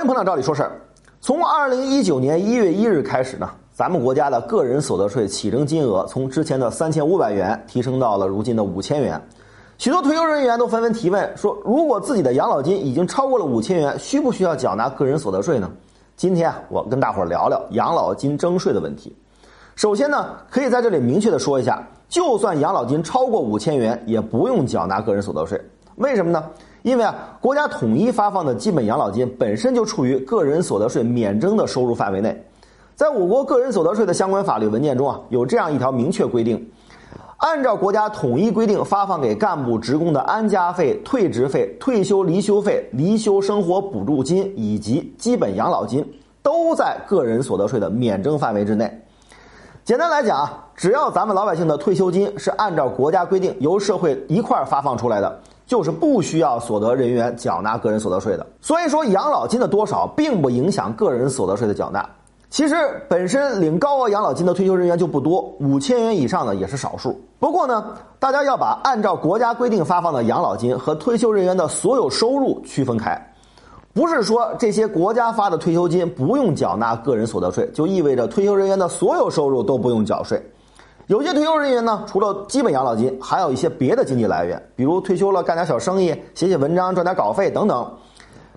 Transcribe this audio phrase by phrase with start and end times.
[0.00, 0.80] 欢迎捧场照理说事儿。
[1.20, 9.20] 从二零一九年一月一日开始呢，咱们国家的个人所得税起征金额从之前的三千五百元提升到了如今的五千元。
[9.76, 15.70] 许多退休人员都纷纷提问说，如果自己的养老金已经超过了五千元，需不需要缴纳个人所得税呢？
[16.16, 19.14] 今天啊，我跟大伙儿聊聊养老金征税的问题。
[19.76, 25.60] 首先呢，可以在这里明确的说一下，就算养老金超过五千元，也不用缴纳个人所得税。
[25.96, 26.42] 为什么呢？
[26.82, 32.44] 因为啊，国家统一发放的基本养老金本身就处于个人所得税免征的收入范围内。
[32.94, 36.70] 在我国个人所得税的相关法律文件中啊，有这样一条明确规定：
[37.38, 46.06] 按照国家统一规定发放给干部职工的安家费、退职费、退休离休费、离休生活补助金以及基本养老金，
[46.42, 49.02] 都在个人所得税的免征范围之内。
[49.82, 55.40] 简单来讲啊，只要咱们老百姓的退休金是按照国家规定由社会一块儿发放出来的。
[55.70, 62.04] 就是不需要所得人员缴纳个人所得税的，所以说养老金的多少并不影响个人所得税的缴纳。
[62.48, 62.74] 其实
[63.08, 67.16] 本身领高额养老金的退休人员就不多，五千元以上的也是少数。
[67.38, 73.32] 不过呢，大家要把按照国家规定发放的养老金和退休人员的所有收入区分开，
[73.92, 80.42] 不是说这些国家发的退休金不用缴纳个人所得税，就意味着退休人员的所有收入都不用缴税。
[81.10, 87.84] 有些退休人员呢，除了基本养老金，还有一些别的经济来源，比如退休了干点小生意、写写文章赚点稿费等等。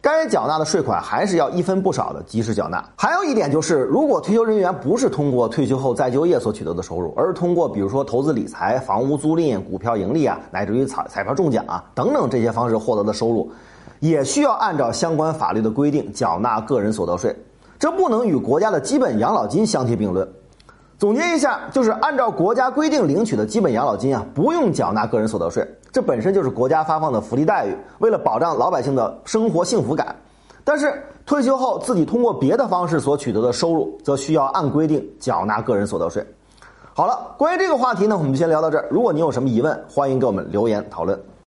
[0.00, 2.82] 该缴纳的税款还是要一分不少的及时缴纳。
[2.96, 13.50] 还有一点就是，如果退休人员不是通过退休后再就业所取得的收入，而是通过比如说投资理财、房屋租赁、股票盈利啊，乃至于彩彩票中奖啊等等这些方式获得的收入，
[14.00, 17.36] 也需要按照相关法律的规定缴纳个人所得税。
[17.78, 20.26] 这不能与国家的基本养老金相提并论。
[20.98, 30.16] 总结一下，就是按照国家规定领取的基本养老金啊，不用缴纳个人所得税，这本身就是国家发放的福利待遇，为了保障老百姓的生活幸福感。
[30.64, 36.26] 但是退休后自己通过别的方式所取得的收入，则需要按规定缴纳个人所得税。
[36.92, 38.88] 好了，关于这个话题呢，我们就先聊到这儿。
[38.90, 41.16] 如果你有什么疑问，欢迎给我们留言讨论。